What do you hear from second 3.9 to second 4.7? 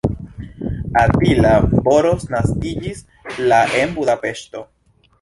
Budapeŝto.